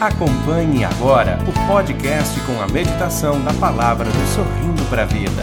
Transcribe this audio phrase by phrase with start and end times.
[0.00, 5.42] Acompanhe agora o podcast com a meditação da palavra do Sorrindo para a Vida.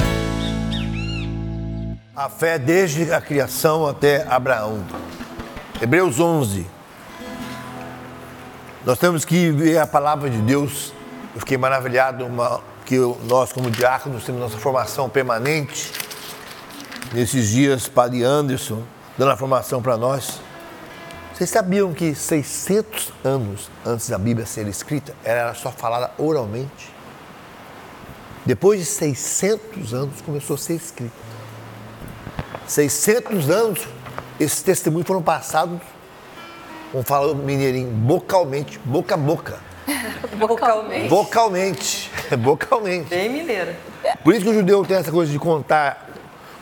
[2.16, 4.82] A fé desde a criação até Abraão.
[5.82, 6.66] Hebreus 11.
[8.86, 10.94] Nós temos que ver a palavra de Deus.
[11.34, 12.98] Eu fiquei maravilhado uma, que
[13.28, 15.92] nós, como diáconos, temos nossa formação permanente.
[17.14, 18.84] Nesses dias, Padre Anderson
[19.18, 20.40] dando a formação para nós.
[21.36, 26.96] Vocês sabiam que 600 anos antes da Bíblia ser escrita, ela era só falada oralmente?
[28.46, 31.14] Depois de 600 anos começou a ser escrita.
[32.66, 33.86] 600 anos,
[34.40, 35.82] esses testemunhos foram passados,
[36.94, 39.60] vamos falar mineirinho, bocalmente, boca a boca.
[40.40, 41.10] Vocalmente.
[41.10, 43.10] Vocalmente, vocalmente.
[43.10, 43.78] Bem mineira.
[44.24, 46.10] Por isso que o judeu tem essa coisa de contar,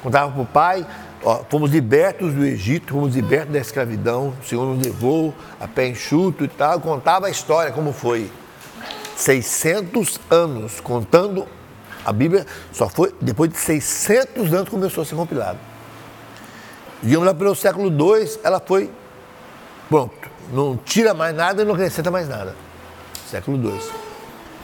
[0.02, 0.86] contava para o pai,
[1.26, 5.88] Ó, fomos libertos do Egito, fomos libertos da escravidão, o Senhor nos levou a pé
[5.88, 6.82] enxuto e tal.
[6.82, 8.30] Contava a história, como foi.
[9.16, 11.48] 600 anos contando
[12.04, 15.60] a Bíblia, só foi depois de 600 anos começou a ser compilada.
[17.02, 18.92] Digamos lá pelo século II, ela foi
[19.88, 20.30] pronto.
[20.52, 22.54] Não tira mais nada e não acrescenta mais nada.
[23.30, 23.80] Século II.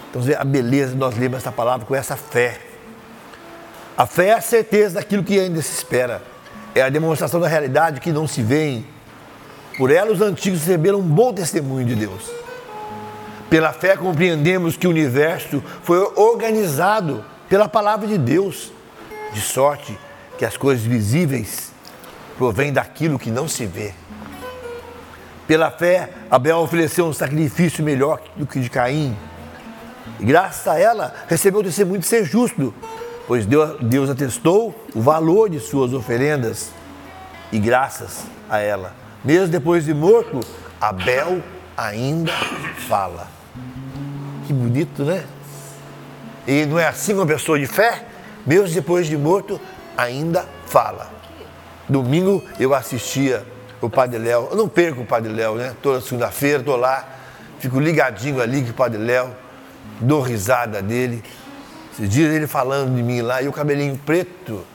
[0.10, 2.60] Então, a beleza de nós lermos essa palavra com essa fé.
[3.98, 6.22] A fé é a certeza daquilo que ainda se espera
[6.76, 8.82] é a demonstração da realidade que não se vê.
[9.78, 12.30] Por ela, os antigos receberam um bom testemunho de Deus.
[13.50, 18.72] Pela fé, compreendemos que o universo foi organizado pela palavra de Deus,
[19.34, 19.98] de sorte
[20.38, 21.72] que as coisas visíveis
[22.38, 23.94] provêm daquilo que não se vê.
[25.48, 29.18] Pela fé, Abel ofereceu um sacrifício melhor do que de Caim.
[30.20, 32.74] E graças a ela, recebeu o testemunho de ser justo,
[33.30, 36.72] pois Deus atestou o valor de suas oferendas
[37.52, 38.92] e graças a ela.
[39.24, 40.40] Mesmo depois de morto,
[40.82, 41.40] Abel
[41.78, 42.34] ainda
[42.88, 43.28] fala.
[44.48, 45.24] Que bonito, né?
[46.48, 48.04] E não é assim uma pessoa de fé?
[48.48, 49.62] Mesmo depois de morto,
[49.96, 51.12] ainda fala.
[51.88, 53.46] Domingo eu assistia
[53.80, 55.76] o Padre Léo, eu não perco o Padre Léo, né?
[55.84, 57.08] Toda segunda-feira estou lá,
[57.60, 59.30] fico ligadinho ali com o Padre Léo,
[60.02, 61.24] dou risada dele.
[62.00, 64.66] Esses dias ele falando de mim lá, e o cabelinho preto,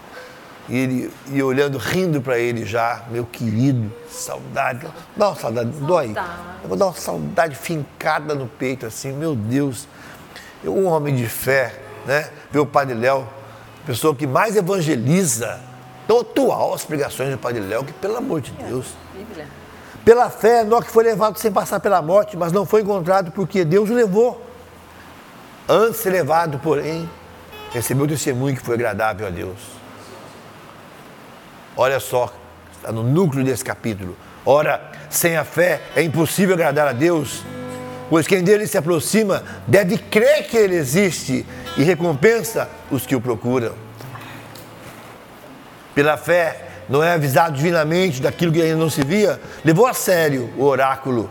[0.69, 4.87] e ele e olhando, rindo para ele já, meu querido, saudade.
[5.17, 6.15] Dá uma saudade, dói.
[6.63, 9.89] Eu vou dar uma saudade fincada no peito, assim, meu Deus.
[10.63, 12.29] Eu, um homem de fé, né?
[12.53, 13.27] Ver o Padre Léo,
[13.87, 15.59] pessoa que mais evangeliza,
[16.07, 18.89] tão atual as pregações do Padre Léo, que pelo amor de Deus.
[20.05, 23.89] Pela fé, Enoque foi levado sem passar pela morte, mas não foi encontrado porque Deus
[23.89, 24.45] o levou.
[25.69, 27.09] Antes levado, porém,
[27.73, 29.59] recebeu testemunho que foi agradável a Deus.
[31.77, 32.33] Olha só,
[32.77, 34.15] está no núcleo desse capítulo.
[34.45, 37.43] Ora, sem a fé é impossível agradar a Deus,
[38.11, 41.47] pois quem dele se aproxima deve crer que ele existe
[41.79, 43.75] e recompensa os que o procuram.
[45.95, 50.65] Pela fé, Noé, avisado divinamente daquilo que ainda não se via, levou a sério o
[50.65, 51.31] oráculo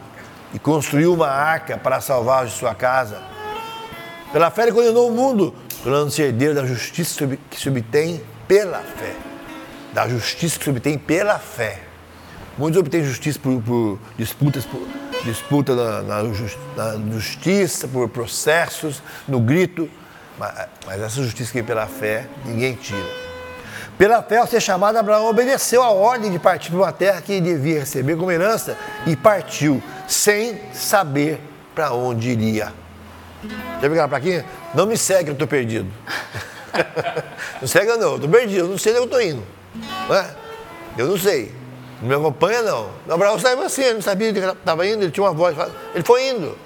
[0.54, 3.33] e construiu uma arca para salvar de sua casa.
[4.34, 9.14] Pela fé ele condenou o mundo, tornando-se herdeiro da justiça que se obtém pela fé.
[9.94, 11.80] Da justiça que se obtém pela fé.
[12.58, 14.82] Muitos obtêm justiça por, por disputas, por,
[15.24, 19.88] disputa na, na, na, justiça, por processos, no grito.
[20.40, 23.06] Mas, mas essa justiça que vem pela fé, ninguém tira.
[24.00, 27.40] Pela fé, ao ser chamado, Abraão obedeceu a ordem de partir para uma terra que
[27.40, 31.40] devia receber como herança e partiu, sem saber
[31.76, 32.74] para onde iria.
[33.50, 34.46] Já viu aquela plaquinha?
[34.74, 35.92] Não me segue, eu estou perdido.
[37.62, 39.44] não segue não, eu estou perdido, eu não sei onde eu estou indo.
[40.08, 40.36] Não é?
[40.98, 41.54] Eu não sei.
[42.02, 42.90] Não me acompanha, não.
[43.08, 45.56] O Abraão saiu assim, ele não sabia que estava indo, ele tinha uma voz.
[45.94, 46.58] Ele foi indo.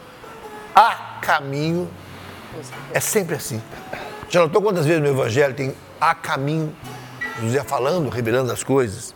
[0.75, 1.89] A caminho.
[2.93, 3.61] É sempre assim.
[4.29, 6.75] Já notou quantas vezes no Evangelho tem a caminho?
[7.41, 9.13] José falando, revelando as coisas.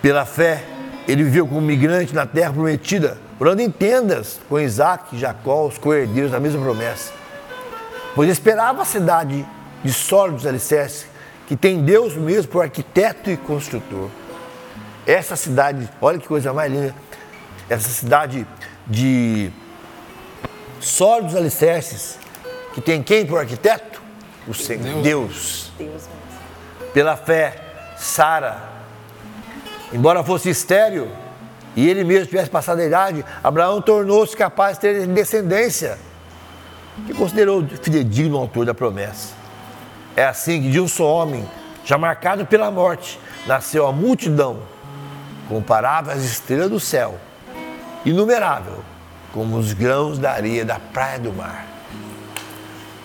[0.00, 0.64] Pela fé,
[1.06, 5.78] ele viveu como migrante na terra prometida orando em tendas com Isaac e Jacó, os
[5.78, 7.12] coerdeiros da mesma promessa.
[8.14, 9.46] Pois esperava a cidade
[9.84, 11.06] de sólidos alicerces,
[11.46, 14.10] que tem Deus mesmo por arquiteto e construtor.
[15.06, 16.94] Essa cidade, olha que coisa mais linda,
[17.70, 18.46] essa cidade
[18.86, 19.50] de
[20.80, 22.18] sólidos alicerces,
[22.74, 24.02] que tem quem por arquiteto?
[24.46, 25.70] O Senhor, Deus.
[25.78, 25.90] Deus.
[25.90, 26.08] Deus
[26.92, 27.62] Pela fé,
[27.96, 28.62] Sara,
[29.92, 31.10] embora fosse estéreo,
[31.78, 35.96] e ele mesmo tivesse passado a idade, Abraão tornou-se capaz de ter descendência,
[37.06, 39.32] que considerou fidedigno o autor da promessa.
[40.16, 41.48] É assim que de um só homem,
[41.84, 44.58] já marcado pela morte, nasceu a multidão,
[45.48, 47.16] comparável às estrelas do céu,
[48.04, 48.82] inumerável,
[49.32, 51.64] como os grãos da areia da praia do mar.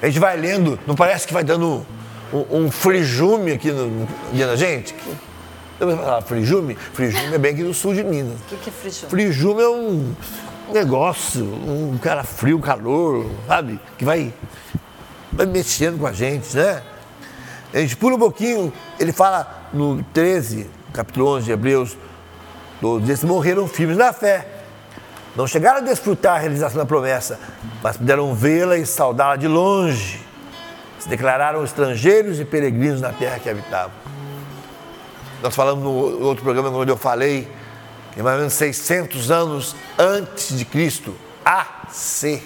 [0.02, 1.86] A gente vai lendo, não parece que vai dando
[2.34, 4.96] um, um aqui no, na gente?
[5.80, 6.76] Você falar frijume?
[6.76, 8.40] Frijume é bem aqui no sul de Minas.
[8.40, 9.10] O que, que é frijume?
[9.10, 10.16] Frijume é um
[10.72, 13.80] negócio, um cara frio, calor, sabe?
[13.98, 14.34] Que vai,
[15.32, 16.82] vai mexendo com a gente, né?
[17.74, 21.98] A gente pula um pouquinho, ele fala no 13, capítulo 11 de Hebreus,
[22.80, 24.48] todos esses morreram firmes na fé.
[25.36, 27.40] Não chegaram a desfrutar a realização da promessa,
[27.82, 30.22] mas puderam vê-la e saudá-la de longe.
[31.00, 34.13] Se declararam estrangeiros e peregrinos na terra que habitavam.
[35.44, 35.92] Nós falamos no
[36.24, 37.46] outro programa onde eu falei
[38.14, 41.14] que mais ou menos 600 anos antes de Cristo,
[41.44, 42.42] AC,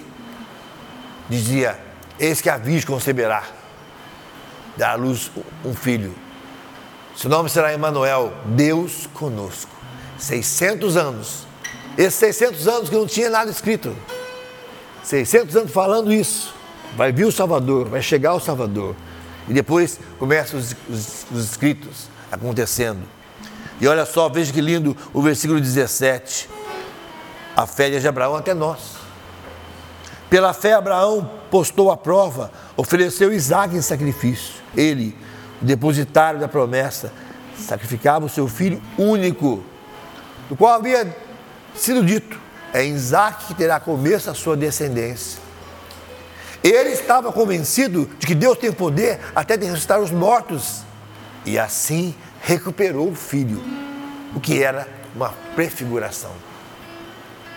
[1.30, 1.80] dizia:
[2.20, 3.44] Eis que a Virgem conceberá,
[4.76, 5.30] dará à luz
[5.64, 6.16] um filho.
[7.16, 9.70] Seu nome será Emanuel, Deus conosco.
[10.18, 11.46] 600 anos.
[11.96, 13.96] Esses 600 anos que não tinha nada escrito.
[15.04, 16.52] 600 anos falando isso.
[16.96, 18.96] Vai vir o Salvador, vai chegar o Salvador.
[19.48, 23.02] E depois começam os, os, os escritos acontecendo.
[23.80, 26.50] E olha só, veja que lindo o versículo 17.
[27.56, 28.98] A fé de Abraão até nós.
[30.30, 34.56] Pela fé, Abraão postou a prova, ofereceu Isaac em sacrifício.
[34.76, 35.16] Ele,
[35.62, 37.12] o depositário da promessa,
[37.58, 39.64] sacrificava o seu filho único,
[40.50, 41.16] do qual havia
[41.76, 42.38] sido dito:
[42.74, 45.40] é Isaac que terá começo a sua descendência.
[46.64, 50.82] Ele estava convencido de que Deus tem poder até de ressuscitar os mortos.
[51.48, 53.64] E assim recuperou o filho,
[54.36, 54.86] o que era
[55.16, 56.32] uma prefiguração.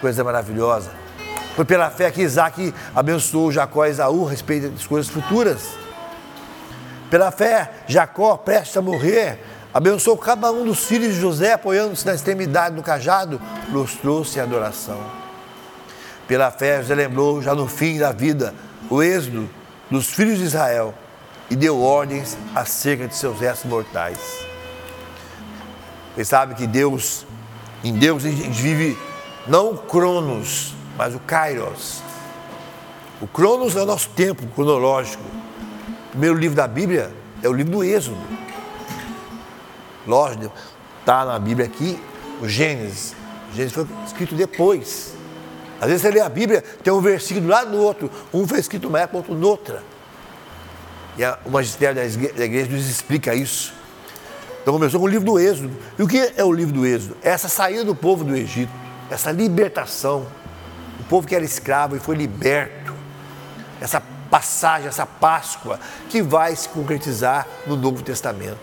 [0.01, 0.93] Coisa maravilhosa.
[1.57, 5.71] Foi pela fé que Isaac abençoou Jacó e Esaú a respeito das coisas futuras.
[7.11, 9.43] Pela fé, Jacó, prestes a morrer,
[9.75, 13.41] abençoou cada um dos filhos de José, apoiando-se na extremidade do cajado,
[13.73, 15.01] prostrou-se em adoração.
[16.29, 18.55] Pela fé, José lembrou, já no fim da vida,
[18.89, 19.51] o êxodo
[19.91, 20.95] dos filhos de Israel
[21.51, 24.19] e deu ordens acerca de seus restos mortais.
[26.15, 27.27] Você sabe que Deus,
[27.83, 28.97] em Deus a gente vive
[29.47, 32.01] não o Cronos, mas o Kairos.
[33.21, 35.23] O Cronos é o nosso tempo cronológico.
[36.07, 37.13] O primeiro livro da Bíblia
[37.43, 38.21] é o livro do Êxodo.
[40.07, 40.53] Lógico,
[41.01, 42.01] está na Bíblia aqui
[42.41, 43.15] o Gênesis.
[43.51, 45.15] O Gênesis foi escrito depois.
[45.81, 48.11] Às vezes você lê a Bíblia, tem um versículo do lado do outro.
[48.33, 49.83] Um foi escrito numa época, outro noutra.
[51.17, 53.75] E a, o magistério da igreja nos explica isso.
[54.63, 55.75] Então começou com o livro do Êxodo.
[55.99, 57.17] E o que é o livro do Êxodo?
[57.23, 58.73] É essa saída do povo do Egito,
[59.11, 60.27] essa libertação.
[60.99, 62.95] O povo que era escravo e foi liberto.
[63.81, 68.59] Essa passagem, essa Páscoa, que vai se concretizar no Novo Testamento.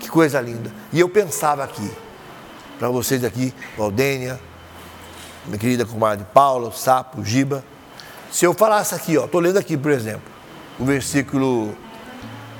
[0.00, 0.72] Que coisa linda.
[0.92, 1.90] E eu pensava aqui,
[2.78, 4.40] para vocês aqui, Valdênia,
[5.46, 7.62] minha querida comadre Paula, Sapo, Giba,
[8.32, 10.29] se eu falasse aqui, ó, estou lendo aqui, por exemplo,
[10.80, 11.76] o versículo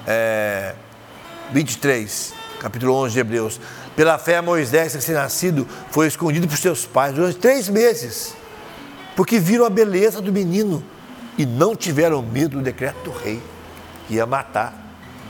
[0.06, 0.74] é,
[1.52, 3.60] 23, capítulo 11 de Hebreus.
[3.96, 8.34] Pela fé, Moisés, recém-nascido, foi escondido por seus pais durante três meses,
[9.16, 10.84] porque viram a beleza do menino
[11.38, 13.42] e não tiveram medo do decreto do rei,
[14.06, 14.74] que ia matar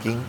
[0.03, 0.21] quem,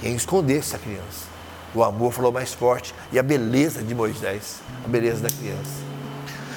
[0.00, 1.28] quem escondesse a criança.
[1.72, 5.86] O amor falou mais forte e a beleza de Moisés, a beleza da criança.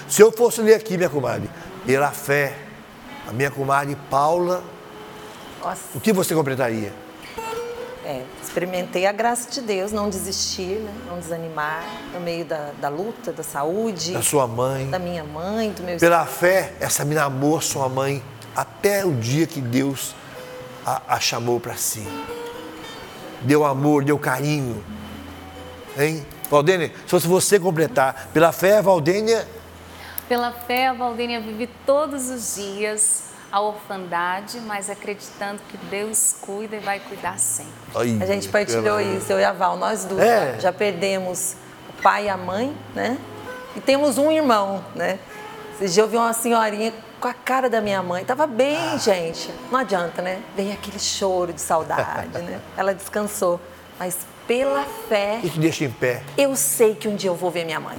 [0.08, 1.50] Se eu fosse ler aqui, minha comadre,
[1.86, 2.58] pela fé,
[3.28, 4.64] a minha comadre Paula,
[5.62, 5.98] Nossa.
[5.98, 6.92] o que você completaria?
[8.04, 10.92] É, experimentei a graça de Deus, não desistir, né?
[11.08, 14.14] não desanimar no meio da, da luta, da saúde.
[14.14, 14.90] Da sua mãe.
[14.90, 18.24] Da minha mãe, do meu Pela fé, essa menina amou sua mãe
[18.56, 20.16] até o dia que Deus
[20.84, 22.06] a, a chamou para si.
[23.42, 24.84] Deu amor, deu carinho.
[25.98, 26.26] Hein?
[26.50, 29.48] Valdênia, se fosse você completar, pela fé, Valdênia.
[30.28, 36.78] Pela fé, a Valdênia vive todos os dias a orfandade, mas acreditando que Deus cuida
[36.78, 37.72] e vai cuidar sempre.
[37.94, 40.22] Ai, a gente partilhou isso, eu e a Val, nós duas.
[40.22, 40.58] É.
[40.60, 41.56] Já perdemos
[41.90, 43.18] o pai e a mãe, né?
[43.76, 45.20] E temos um irmão, né?
[45.74, 48.24] Esse dia eu vi uma senhorinha com a cara da minha mãe.
[48.24, 48.98] Tava bem, ah.
[48.98, 49.54] gente.
[49.70, 50.42] Não adianta, né?
[50.56, 52.62] Vem aquele choro de saudade, né?
[52.78, 53.60] Ela descansou.
[54.00, 54.18] Mas
[54.48, 55.40] pela fé.
[55.44, 56.24] Isso deixa em pé.
[56.38, 57.98] Eu sei que um dia eu vou ver minha mãe.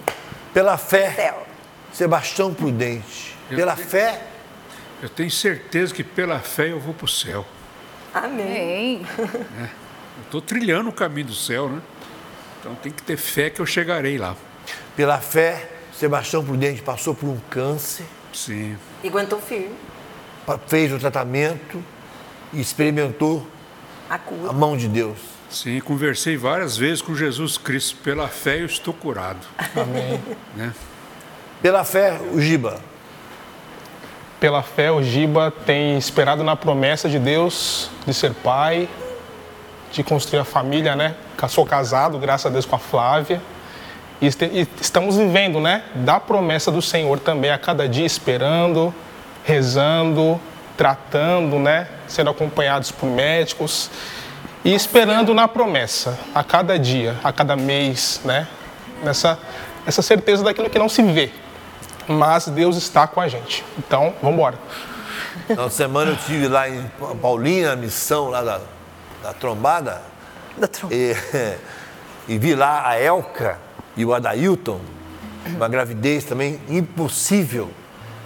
[0.54, 1.12] Pela fé.
[1.12, 1.46] Céu.
[1.92, 3.36] Sebastião Prudente.
[3.48, 4.31] Pela fé
[5.02, 7.44] eu tenho certeza que pela fé eu vou para o céu.
[8.14, 9.04] Amém.
[9.18, 11.82] É, eu estou trilhando o caminho do céu, né?
[12.60, 14.36] Então tem que ter fé que eu chegarei lá.
[14.94, 18.06] Pela fé, Sebastião Prudente passou por um câncer.
[18.32, 18.76] Sim.
[19.02, 19.74] E aguentou firme.
[20.68, 21.82] Fez o tratamento
[22.52, 23.46] e experimentou
[24.08, 24.50] a, cura.
[24.50, 25.18] a mão de Deus.
[25.50, 27.96] Sim, conversei várias vezes com Jesus Cristo.
[28.04, 29.44] Pela fé eu estou curado.
[29.74, 30.22] Amém.
[30.54, 30.72] Né?
[31.60, 32.91] Pela fé, o Giba
[34.42, 38.88] pela fé, o Giba tem esperado na promessa de Deus de ser pai,
[39.92, 41.14] de construir a família, né?
[41.48, 43.40] Sou casado, graças a Deus, com a Flávia.
[44.20, 44.26] E
[44.80, 45.84] estamos vivendo, né?
[45.94, 48.92] Da promessa do Senhor também, a cada dia esperando,
[49.44, 50.40] rezando,
[50.76, 51.86] tratando, né?
[52.08, 53.92] Sendo acompanhados por médicos
[54.64, 58.48] e esperando na promessa, a cada dia, a cada mês, né?
[59.04, 59.38] Nessa,
[59.86, 61.30] essa certeza daquilo que não se vê,
[62.08, 63.64] mas Deus está com a gente.
[63.78, 64.58] Então, vamos embora.
[65.48, 66.86] Na semana eu estive lá em
[67.20, 68.60] Paulina, a missão lá da,
[69.22, 70.02] da trombada.
[70.56, 70.94] Da trombada.
[70.94, 71.14] E,
[72.34, 73.58] e vi lá a Elka
[73.96, 74.80] e o Adailton,
[75.46, 77.70] uma gravidez também impossível.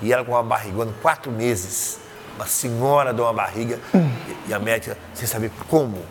[0.02, 1.99] E ela com uma barrigona, quatro meses.
[2.37, 3.78] Uma senhora de uma barriga.
[4.47, 6.04] E a médica, sem saber como,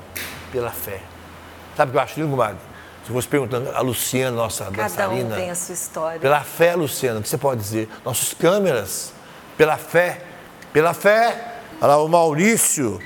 [0.51, 1.01] pela fé.
[1.77, 2.74] Sabe o que eu acho lindo, Magno?
[3.05, 5.35] Se você perguntando, a Luciana, nossa Cada dançarina.
[5.35, 6.19] um tem a sua história.
[6.19, 7.87] Pela fé, Luciana, o que você pode dizer?
[8.03, 9.13] Nossos câmeras,
[9.55, 10.21] pela fé.
[10.73, 12.99] Pela fé, olha lá o Maurício,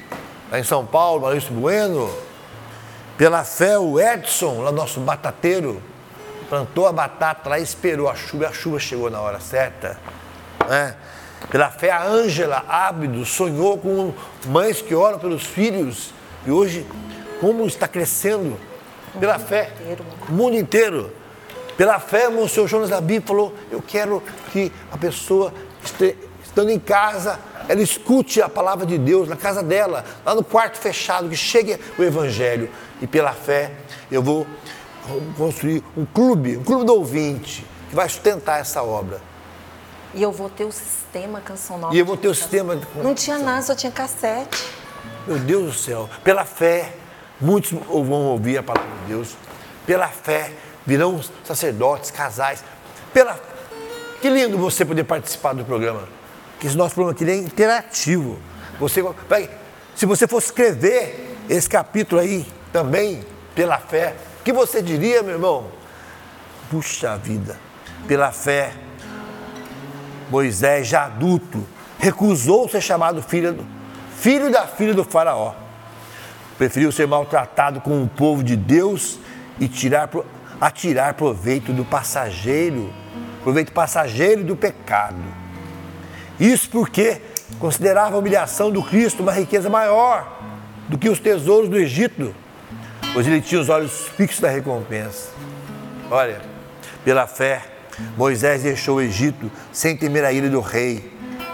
[0.49, 2.09] lá em São Paulo, Maurício Bueno.
[3.17, 5.83] Pela fé, o Edson, lá nosso batateiro,
[6.47, 9.99] plantou a batata lá e esperou a chuva, e a chuva chegou na hora certa.
[10.69, 10.95] Né?
[11.51, 14.13] Pela fé, a Ângela Ábido sonhou com
[14.47, 16.13] mães que oram pelos filhos.
[16.47, 16.87] E hoje,
[17.41, 18.57] como está crescendo
[19.19, 19.71] pela fé,
[20.27, 21.11] o mundo inteiro.
[21.77, 25.53] Pela fé, o senhor Jonas Dabi falou: Eu quero que a pessoa,
[26.43, 27.39] estando em casa,
[27.69, 31.79] ela escute a palavra de Deus na casa dela, lá no quarto fechado, que chegue
[31.97, 32.69] o Evangelho.
[33.01, 33.71] E pela fé,
[34.11, 34.45] eu vou
[35.37, 39.21] construir um clube, um clube do ouvinte, que vai sustentar essa obra.
[40.13, 41.95] E eu vou ter o sistema Canção Nova.
[41.95, 42.79] E eu vou ter o sistema.
[42.95, 44.67] Não tinha nada, só tinha cassete.
[45.27, 46.93] Meu Deus do céu, pela fé,
[47.39, 49.35] muitos vão ouvir a palavra de Deus.
[49.85, 50.51] Pela fé,
[50.85, 52.63] virão sacerdotes, casais.
[53.13, 53.39] Pela
[54.21, 56.07] Que lindo você poder participar do programa.
[56.59, 58.37] Que esse nosso programa aqui é interativo.
[58.79, 59.03] Você,
[59.95, 63.23] se você fosse escrever esse capítulo aí também,
[63.55, 65.67] pela fé, o que você diria, meu irmão?
[66.69, 67.57] Puxa vida,
[68.07, 68.73] pela fé,
[70.29, 71.65] Moisés, já adulto,
[71.97, 73.65] recusou ser chamado filho,
[74.15, 75.53] filho da filha do faraó.
[76.59, 79.17] Preferiu ser maltratado com o povo de Deus
[79.61, 80.09] e tirar,
[80.59, 82.93] atirar proveito do passageiro,
[83.41, 85.23] proveito passageiro do pecado.
[86.37, 87.21] Isso porque
[87.59, 90.37] considerava a humilhação do Cristo uma riqueza maior
[90.89, 92.35] do que os tesouros do Egito,
[93.13, 95.29] pois ele tinha os olhos fixos da recompensa.
[96.11, 96.41] Olha,
[97.05, 97.61] pela fé,
[98.17, 101.09] Moisés deixou o Egito sem temer a ira do rei,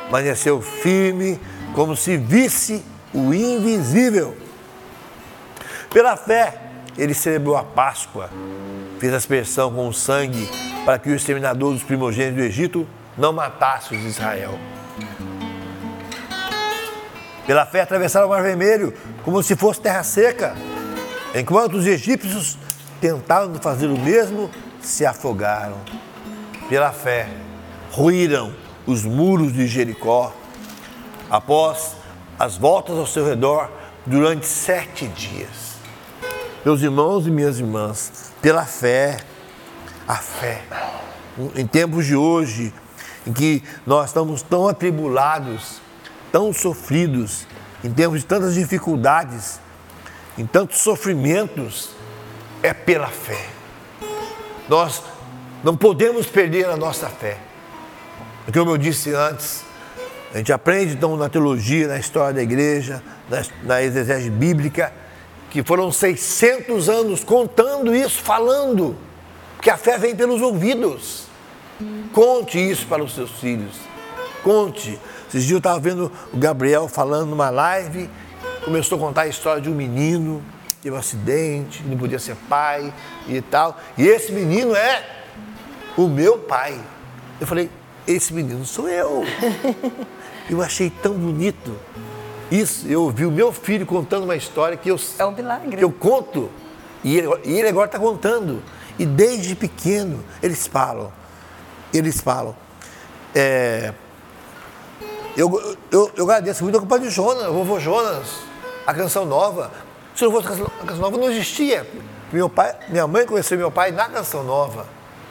[0.06, 1.40] permaneceu firme
[1.76, 2.84] como se visse
[3.14, 4.45] o invisível.
[5.92, 6.60] Pela fé,
[6.98, 8.30] ele celebrou a Páscoa,
[9.00, 10.50] fez a aspersão com o sangue
[10.86, 12.88] para que o exterminador dos primogênitos do Egito
[13.18, 14.58] não matasse os de Israel.
[17.46, 20.56] Pela fé, atravessaram o Mar Vermelho como se fosse terra seca,
[21.34, 22.58] enquanto os egípcios
[23.00, 24.50] tentavam fazer o mesmo,
[24.82, 25.78] se afogaram.
[26.70, 27.28] Pela fé,
[27.92, 28.54] ruíram
[28.88, 30.34] os muros de Jericó.
[31.30, 31.96] Após
[32.38, 33.70] as voltas ao seu redor
[34.06, 35.75] durante sete dias.
[36.66, 39.20] Meus irmãos e minhas irmãs, pela fé,
[40.08, 40.64] a fé,
[41.56, 42.74] em tempos de hoje,
[43.28, 45.80] em que nós estamos tão atribulados,
[46.32, 47.46] tão sofridos,
[47.84, 49.60] em termos de tantas dificuldades,
[50.40, 51.92] em tantos sofrimentos,
[52.64, 53.46] é pela fé.
[54.68, 55.04] Nós
[55.64, 57.38] não podemos perder a nossa fé.
[58.44, 59.64] Porque, como eu disse antes,
[60.34, 64.92] a gente aprende então na teologia, na história da igreja, na, na exegese bíblica,
[65.56, 68.94] que foram 600 anos contando isso, falando,
[69.62, 71.28] que a fé vem pelos ouvidos.
[72.12, 73.74] Conte isso para os seus filhos.
[74.44, 75.00] Conte.
[75.30, 78.10] Esses dias eu estava vendo o Gabriel falando numa live,
[78.66, 80.44] começou a contar a história de um menino,
[80.84, 82.94] teve um acidente, não podia ser pai
[83.26, 83.80] e tal.
[83.98, 85.06] E esse menino é
[85.96, 86.78] o meu pai.
[87.40, 87.70] Eu falei,
[88.06, 89.24] esse menino sou eu.
[90.52, 91.80] Eu achei tão bonito.
[92.52, 95.78] Isso, eu ouvi o meu filho contando uma história que eu, é um milagre.
[95.78, 96.50] Que eu conto.
[97.04, 98.62] E ele, e ele agora está contando.
[98.98, 101.12] E desde pequeno eles falam.
[101.94, 102.56] Eles falam.
[103.34, 103.94] É,
[105.36, 108.28] eu, eu, eu, agradeço muito a culpa de Jonas, vovô Jonas,
[108.88, 109.70] a canção nova.
[110.16, 111.86] Se não fosse a canção, a canção nova, não existia.
[112.32, 114.86] Meu pai, minha mãe conheceu meu pai na canção nova.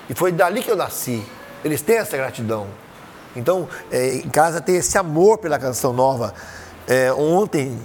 [0.08, 1.24] E foi dali que eu nasci.
[1.64, 2.66] Eles têm essa gratidão.
[3.34, 6.34] Então, é, em casa tem esse amor pela canção nova.
[6.86, 7.78] É, ontem,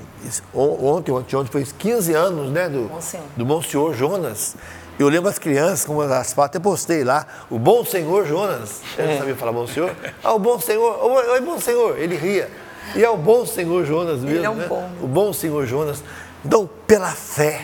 [0.53, 3.25] ontem, ontem, ontem foi 15 anos né, do, Monsenhor.
[3.36, 4.56] do Monsenhor Jonas.
[5.00, 8.82] Eu lembro as crianças, como as até postei lá, o bom senhor Jonas.
[8.94, 9.96] Você não sabia falar bom senhor?
[10.22, 11.01] Ah, o bom senhor,
[11.32, 12.50] oi, bom senhor, ele ria.
[12.94, 14.68] E é o bom senhor Jonas mesmo, ele é um né?
[14.68, 14.89] bom.
[15.01, 16.03] O bom senhor Jonas.
[16.44, 17.62] Então, pela fé,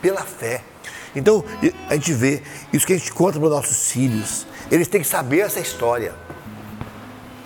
[0.00, 0.62] pela fé.
[1.16, 1.44] Então,
[1.88, 2.40] a gente vê
[2.72, 4.46] isso que a gente conta para os nossos filhos.
[4.70, 6.14] Eles têm que saber essa história.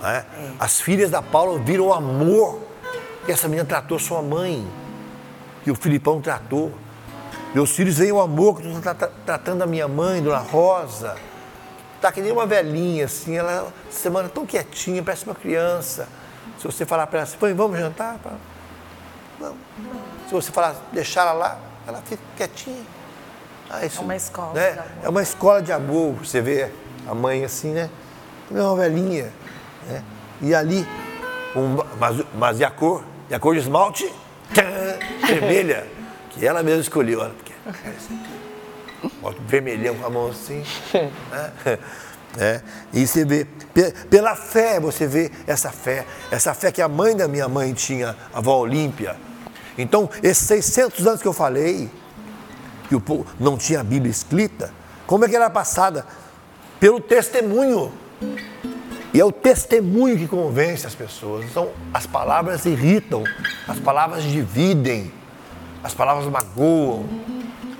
[0.03, 0.23] Né?
[0.37, 0.51] É.
[0.61, 2.61] As filhas da Paula viram amor
[3.25, 4.67] que essa menina tratou sua mãe,
[5.63, 6.73] que o Filipão tratou.
[7.55, 11.17] Meus filhos veem o amor que tu está tratando a minha mãe, Dona Rosa.
[12.01, 16.09] Tá que nem uma velhinha, assim, ela semana tão quietinha, parece uma criança.
[16.59, 18.19] Se você falar para ela assim, vamos jantar?
[19.41, 19.55] Não.
[20.29, 22.85] Se você falar, deixar ela lá, ela fica quietinha.
[23.71, 24.53] Ah, isso, é uma escola.
[24.53, 24.85] Né?
[25.03, 26.15] É uma escola de amor.
[26.15, 26.71] Você vê
[27.07, 27.89] a mãe assim, né?
[28.55, 29.33] É uma velhinha.
[29.89, 30.03] Né?
[30.43, 30.87] E ali,
[31.57, 33.03] um, mas, mas e a cor?
[33.31, 34.11] E a cor de esmalte?
[34.53, 35.87] Tchan, vermelha.
[36.31, 37.21] Que ela mesma escolheu.
[37.21, 37.53] Porque,
[39.21, 40.63] bota vermelhão com a mão assim.
[40.93, 41.79] Né?
[42.37, 42.61] É,
[42.93, 43.47] e você vê,
[44.11, 48.17] pela fé, você vê essa fé, essa fé que a mãe da minha mãe tinha,
[48.33, 49.17] a avó Olímpia.
[49.79, 51.89] Então, esses 600 anos que eu falei,
[52.89, 54.73] que o povo não tinha a Bíblia escrita,
[55.07, 56.05] como é que era passada?
[56.81, 57.93] Pelo testemunho.
[59.15, 61.45] E é o testemunho que convence as pessoas.
[61.45, 63.23] Então, as palavras irritam,
[63.69, 65.13] as palavras dividem,
[65.85, 67.09] as palavras magoam,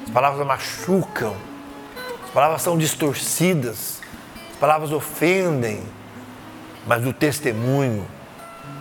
[0.05, 1.35] as palavras machucam,
[2.23, 4.01] as palavras são distorcidas,
[4.53, 5.83] as palavras ofendem,
[6.87, 8.07] mas o testemunho,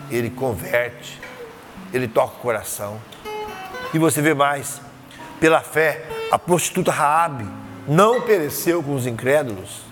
[0.08, 1.20] ele converte,
[1.92, 3.00] ele toca o coração.
[3.92, 4.80] E você vê mais,
[5.40, 7.48] pela fé, a prostituta Raabe
[7.88, 9.82] não pereceu com os incrédulos,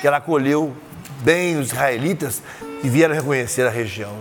[0.00, 0.74] que ela acolheu
[1.22, 2.42] bem os israelitas
[2.80, 4.16] que vieram reconhecer a região.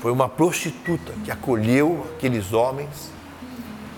[0.00, 3.10] Foi uma prostituta que acolheu aqueles homens,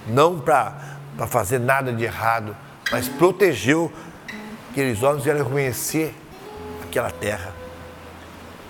[0.07, 0.97] não para
[1.29, 2.57] fazer nada de errado,
[2.93, 3.93] mas protegeu
[4.71, 6.15] aqueles homens que vieram reconhecer
[6.85, 7.53] aquela terra.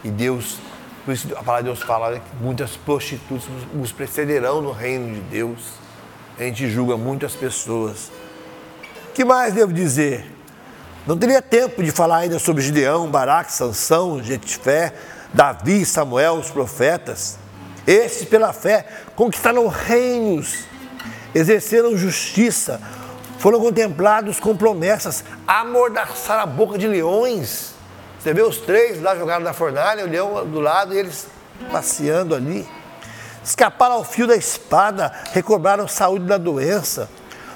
[0.02, 0.58] E Deus,
[1.04, 5.20] por isso a palavra de Deus fala que muitas prostitutas nos precederão no reino de
[5.20, 5.72] Deus.
[6.38, 8.10] A gente julga muitas pessoas.
[9.10, 10.35] O que mais devo dizer?
[11.06, 14.92] Não teria tempo de falar ainda sobre Gideão, Baraque, Sansão, Jetifé,
[15.32, 17.38] Davi, Samuel, os profetas.
[17.86, 20.64] Esses, pela fé, conquistaram reinos,
[21.32, 22.80] exerceram justiça,
[23.38, 27.74] foram contemplados com promessas, amordaçaram a boca de leões.
[28.18, 31.28] Você vê os três lá jogados na fornalha, o leão do lado e eles
[31.70, 32.68] passeando ali.
[33.44, 37.08] Escaparam ao fio da espada, recobraram saúde da doença,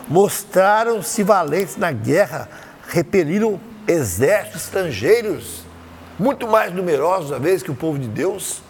[0.06, 2.48] mostraram-se valentes na guerra,
[2.90, 5.62] repeliram exércitos estrangeiros,
[6.18, 8.62] muito mais numerosos, às vezes, que o povo de Deus.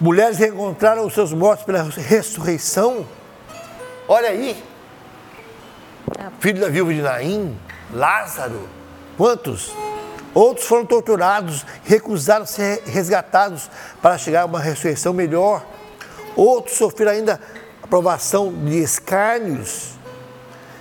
[0.00, 3.06] Mulheres reencontraram os seus mortos pela ressurreição.
[4.08, 4.62] Olha aí.
[6.40, 7.58] Filho da viúva de Naim,
[7.92, 8.68] Lázaro.
[9.16, 9.72] Quantos?
[10.32, 13.68] Outros foram torturados, recusaram ser resgatados
[14.00, 15.64] para chegar a uma ressurreição melhor.
[16.36, 17.40] Outros sofreram ainda
[17.82, 19.97] a provação de escárnios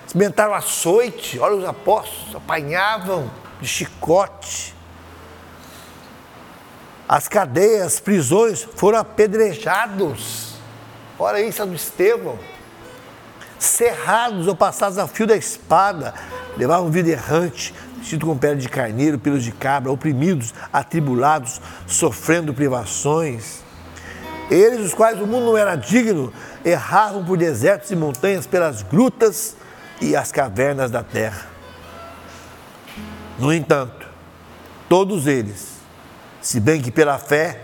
[0.08, 4.74] experimentaram açoite, olha os apóstolos, apanhavam de chicote.
[7.08, 10.56] As cadeias, as prisões foram apedrejados.
[11.20, 12.40] Olha isso do Estevão.
[13.60, 16.14] Cerrados ou passados a fio da espada,
[16.56, 23.62] levavam vida errante, vestido com pele de carneiro, pelos de cabra, oprimidos, atribulados, sofrendo privações.
[24.50, 26.32] Eles, os quais o mundo não era digno,
[26.64, 29.57] erravam por desertos e montanhas, pelas grutas
[30.02, 31.48] e as cavernas da terra.
[33.40, 34.08] No entanto,
[34.90, 35.78] todos eles,
[36.42, 37.62] se bem que pela fé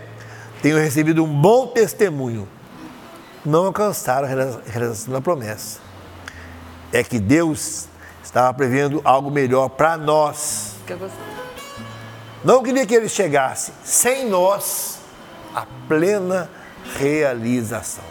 [0.62, 2.48] tenham recebido um bom testemunho,
[3.44, 5.80] não alcançaram a realização da promessa.
[6.92, 7.88] É que Deus
[8.22, 10.76] estava prevendo algo melhor para nós.
[12.44, 14.98] Não queria que ele chegasse sem nós
[15.54, 16.48] a plena
[16.98, 18.04] realização.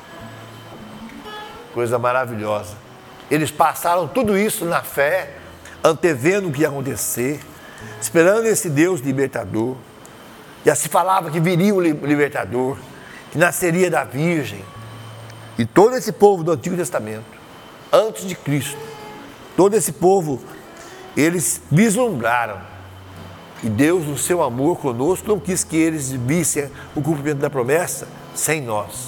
[1.74, 2.83] Coisa maravilhosa.
[3.34, 5.32] Eles passaram tudo isso na fé,
[5.84, 7.40] antevendo o que ia acontecer,
[8.00, 9.76] esperando esse Deus libertador.
[10.64, 12.78] Já se falava que viria o libertador,
[13.32, 14.64] que nasceria da Virgem.
[15.58, 17.26] E todo esse povo do Antigo Testamento,
[17.92, 18.78] antes de Cristo,
[19.58, 20.40] todo esse povo,
[21.18, 22.62] eles vislumbraram.
[23.64, 28.08] E Deus, no seu amor conosco, não quis que eles vissem o cumprimento da promessa
[28.36, 29.08] sem nós.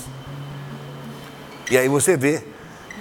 [1.70, 2.55] E aí você vê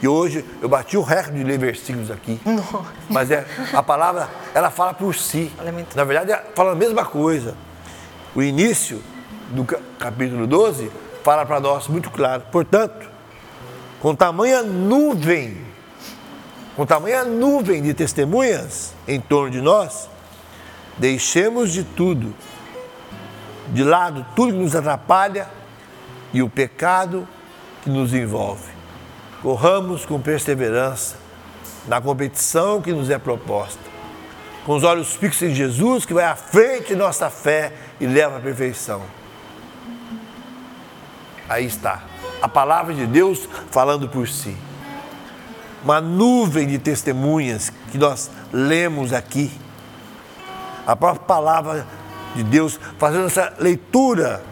[0.05, 2.39] que hoje eu bati o recorde de ler versículos aqui.
[2.45, 2.85] Não.
[3.09, 5.51] Mas é, a palavra, ela fala por si.
[5.65, 5.97] É muito...
[5.97, 7.57] Na verdade, fala a mesma coisa.
[8.35, 9.03] O início
[9.49, 9.65] do
[9.99, 12.43] capítulo 12 fala para nós muito claro.
[12.53, 13.09] Portanto,
[13.99, 15.65] com tamanha nuvem
[16.77, 20.11] com tamanha nuvem de testemunhas em torno de nós,
[20.99, 22.35] deixemos de tudo,
[23.69, 25.49] de lado tudo que nos atrapalha
[26.31, 27.27] e o pecado
[27.83, 28.74] que nos envolve.
[29.45, 31.17] Corramos com perseverança
[31.87, 33.79] na competição que nos é proposta,
[34.65, 38.39] com os olhos fixos em Jesus, que vai à frente de nossa fé e leva
[38.39, 39.03] à perfeição.
[41.47, 42.05] Aí está,
[42.41, 44.57] a palavra de Deus falando por si.
[45.85, 49.53] Uma nuvem de testemunhas que nós lemos aqui.
[50.87, 51.87] A própria palavra
[52.35, 54.43] de Deus fazendo essa leitura,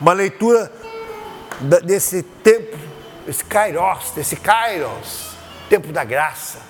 [0.00, 0.72] uma leitura
[1.84, 2.87] desse tempo,
[3.28, 5.32] esse kairos, desse kairos,
[5.68, 6.60] tempo da graça,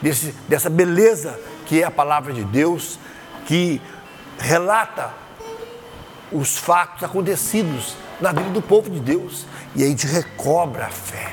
[0.00, 3.00] desse, dessa beleza que é a palavra de Deus,
[3.46, 3.82] que
[4.38, 5.12] relata
[6.30, 9.44] os fatos acontecidos na vida do povo de Deus.
[9.74, 11.32] E a gente recobra a fé,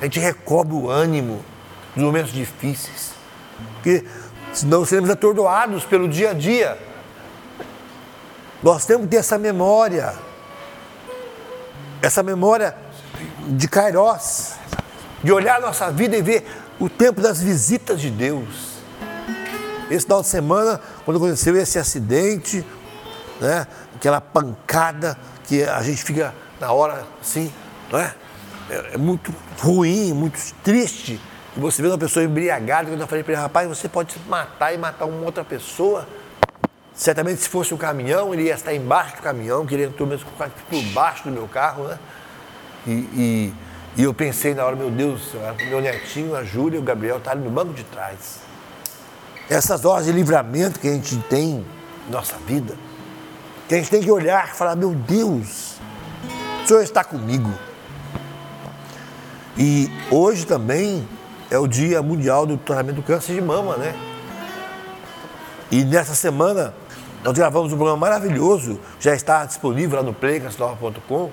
[0.00, 1.44] a gente recobra o ânimo
[1.94, 3.12] nos momentos difíceis,
[3.74, 4.06] porque
[4.54, 6.78] senão seremos atordoados pelo dia a dia.
[8.62, 10.14] Nós temos que ter essa memória,
[12.00, 12.85] essa memória
[13.48, 14.54] de Kairos,
[15.22, 16.46] de olhar nossa vida e ver
[16.78, 18.76] o tempo das visitas de Deus.
[19.90, 22.64] Esse final de semana, quando aconteceu esse acidente,
[23.40, 27.52] né, aquela pancada que a gente fica na hora assim,
[27.90, 28.14] não é?
[28.68, 31.20] É, é muito ruim, muito triste.
[31.56, 34.78] Você vê uma pessoa embriagada, quando eu falei para ele, rapaz, você pode matar e
[34.78, 36.06] matar uma outra pessoa.
[36.92, 40.82] Certamente se fosse um caminhão, ele ia estar embaixo do caminhão, querendo pelo menos por
[40.92, 41.98] baixo do meu carro, né?
[42.86, 43.54] E, e,
[43.96, 45.32] e, eu pensei na hora, meu Deus,
[45.68, 48.40] meu netinho, a Júlia e o Gabriel estavam no banco de trás.
[49.50, 51.64] Essas horas de livramento que a gente tem
[52.06, 52.76] na nossa vida,
[53.68, 55.76] que a gente tem que olhar e falar, meu Deus,
[56.62, 57.50] o Senhor está comigo.
[59.58, 61.08] E hoje também
[61.50, 63.94] é o Dia Mundial do Tratamento do Câncer de Mama, né?
[65.70, 66.74] E nessa semana
[67.24, 71.30] nós gravamos um programa maravilhoso, já está disponível lá no playcasnova.com,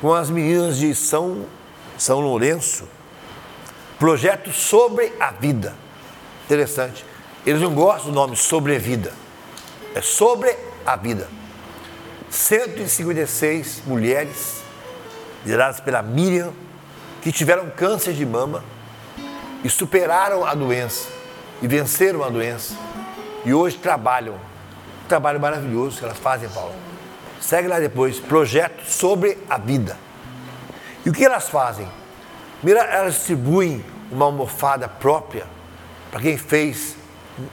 [0.00, 1.44] com as meninas de São,
[1.98, 2.88] São Lourenço.
[3.98, 5.74] Projeto sobre a vida.
[6.46, 7.04] Interessante.
[7.44, 9.12] Eles não gostam do nome sobrevida.
[9.94, 11.28] É sobre a vida.
[12.30, 14.62] 156 mulheres,
[15.44, 16.52] lideradas pela Miriam,
[17.20, 18.64] que tiveram câncer de mama
[19.62, 21.08] e superaram a doença
[21.60, 22.74] e venceram a doença
[23.44, 24.34] e hoje trabalham.
[25.04, 26.89] Um trabalho maravilhoso que elas fazem, Paulo.
[27.40, 29.96] Segue lá depois, projeto sobre a vida.
[31.04, 31.88] E o que elas fazem?
[32.62, 35.46] Mira, elas distribuem uma almofada própria
[36.10, 36.96] para quem fez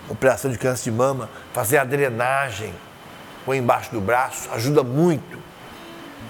[0.10, 2.74] operação de câncer de mama, fazer a drenagem,
[3.46, 5.38] põe embaixo do braço, ajuda muito.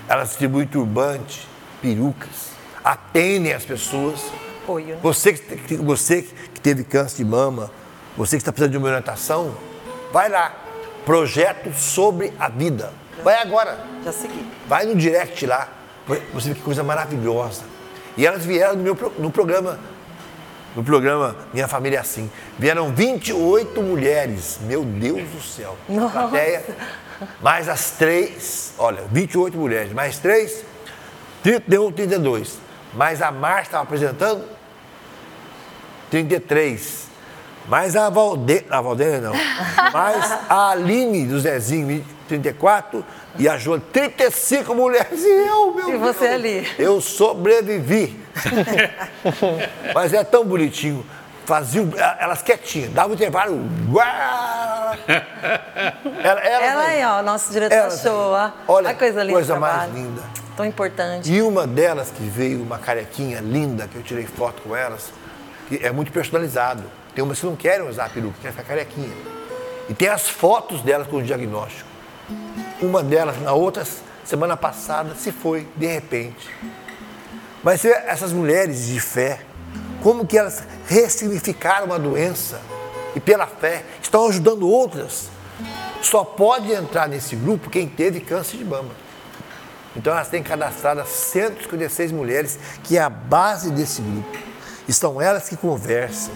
[0.08, 1.48] Elas distribuem turbante,
[1.82, 2.52] perucas,
[2.84, 4.22] atendem as pessoas.
[4.64, 4.96] Apoio.
[4.96, 5.00] Né?
[5.02, 7.72] Você, que, você que teve câncer de mama,
[8.16, 9.56] você que está precisando de uma orientação,
[10.12, 10.54] vai lá.
[11.06, 12.92] Projeto sobre a vida.
[13.24, 13.78] Vai agora.
[14.04, 14.46] Já segui.
[14.68, 15.70] Vai no direct lá.
[16.34, 17.64] Você vê que coisa maravilhosa.
[18.16, 19.80] E elas vieram no, meu, no programa
[20.76, 22.30] no programa Minha Família é Assim.
[22.58, 24.60] Vieram 28 mulheres.
[24.62, 25.76] Meu Deus do céu.
[25.90, 26.20] Nossa.
[26.20, 26.64] Plateia,
[27.42, 30.64] mais as três, olha, 28 mulheres, mais três,
[31.42, 32.60] 31, 32.
[32.94, 34.44] Mais a Márcia estava apresentando,
[36.12, 37.08] 33.
[37.68, 39.34] Mais a Valdeira, a Valdeira não.
[39.92, 43.06] Mais a Aline do Zezinho, 34.
[43.40, 45.24] E a Joana, 35 mulheres.
[45.24, 46.68] E eu, meu E você ali?
[46.78, 48.20] Eu sobrevivi.
[49.94, 51.06] Mas é tão bonitinho.
[51.46, 53.58] Faziam elas quietinhas, dava um intervalo.
[56.24, 58.52] Ela, ela, ela aí, ó, nosso diretor ela, show, ó.
[58.68, 59.34] Olha, a coisa linda.
[59.34, 60.22] Coisa mais linda.
[60.58, 61.32] Tão importante.
[61.32, 65.12] E uma delas que veio, uma carequinha linda, que eu tirei foto com elas,
[65.70, 66.84] que é muito personalizado.
[67.16, 69.16] Tem umas que não querem usar a peruca, querem ficar carequinha.
[69.90, 71.88] E tem as fotos delas com o diagnóstico.
[72.82, 73.86] Uma delas, na outra
[74.24, 76.50] semana passada, se foi, de repente.
[77.64, 79.42] Mas essas mulheres de fé,
[80.02, 82.62] como que elas ressignificaram a doença
[83.16, 85.30] e pela fé estão ajudando outras.
[86.02, 88.92] Só pode entrar nesse grupo quem teve câncer de mama.
[89.96, 94.38] Então elas têm cadastradas 156 mulheres, que é a base desse grupo.
[94.88, 96.34] E são elas que conversam.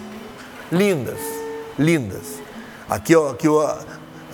[0.71, 1.19] Lindas,
[1.77, 2.39] lindas.
[2.89, 3.77] Aqui, ó, aqui, ó,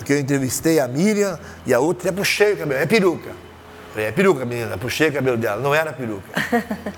[0.08, 3.30] aqui eu entrevistei a Miriam e a outra, é puxei o cabelo, é peruca.
[3.96, 6.28] É peruca, menina, puxei o cabelo dela, não era peruca.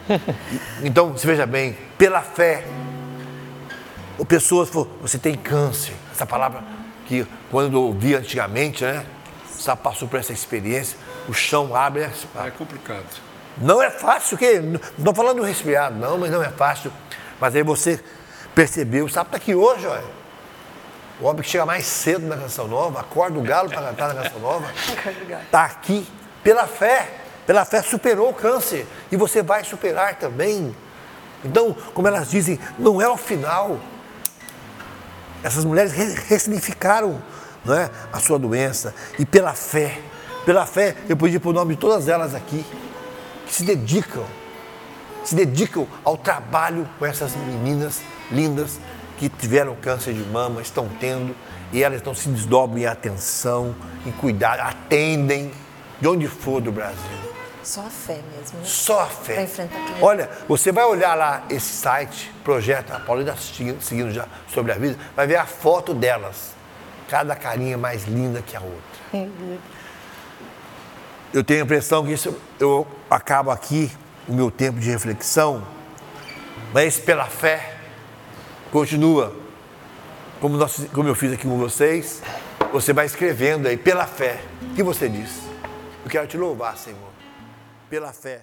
[0.85, 2.64] então, se veja bem, pela fé,
[4.18, 5.94] ou pessoas falam, você tem câncer.
[6.12, 6.62] Essa palavra
[7.07, 9.05] que quando eu ouvi antigamente, né?
[9.57, 10.96] Só passou por essa experiência,
[11.29, 12.03] o chão abre.
[12.03, 13.05] É complicado.
[13.59, 16.92] Não é fácil, que não estou falando do resfriado, não, mas não é fácil.
[17.40, 18.03] Mas aí você
[18.55, 20.19] percebeu, sabe, tá aqui hoje, olha.
[21.20, 24.22] O homem que chega mais cedo na canção nova, acorda o galo para cantar na
[24.22, 24.66] canção nova,
[25.44, 26.06] está aqui
[26.42, 27.16] pela fé.
[27.46, 30.74] Pela fé superou o câncer e você vai superar também.
[31.44, 33.78] Então, como elas dizem, não é o final.
[35.42, 37.20] Essas mulheres ressignificaram
[37.64, 40.00] não é, a sua doença e pela fé.
[40.46, 42.64] Pela fé, eu pedi por nome de todas elas aqui,
[43.46, 44.24] que se dedicam,
[45.24, 48.78] se dedicam ao trabalho com essas meninas lindas
[49.20, 51.37] que tiveram câncer de mama, estão tendo,
[51.74, 55.52] e elas estão se desdobram em atenção, em cuidado, atendem
[56.00, 56.96] de onde for do Brasil.
[57.62, 58.64] Só a fé mesmo, né?
[58.64, 59.46] Só a fé.
[60.00, 64.76] Olha, você vai olhar lá esse site, projeto, a Paulina seguindo, seguindo já sobre a
[64.76, 66.54] vida, vai ver a foto delas.
[67.06, 68.80] Cada carinha mais linda que a outra.
[69.12, 69.59] Uhum.
[71.35, 73.92] Eu tenho a impressão que isso, eu acabo aqui
[74.26, 75.62] o meu tempo de reflexão,
[76.72, 77.79] mas pela fé,
[78.70, 79.35] continua.
[80.40, 82.22] Como, nós, como eu fiz aqui com vocês,
[82.72, 84.40] você vai escrevendo aí, pela fé.
[84.62, 85.42] O que você diz?
[86.04, 87.11] Eu quero te louvar, Senhor
[87.90, 88.42] pela fé.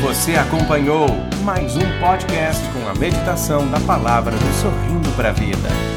[0.00, 1.08] Você acompanhou
[1.44, 5.95] mais um podcast com a meditação da palavra do Sorrindo para a Vida.